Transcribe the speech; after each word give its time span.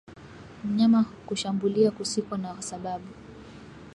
Mnyama 0.65 1.03
kushambulia 1.27 1.91
kusiko 1.91 2.37
na 2.37 2.61
sababu 2.61 3.07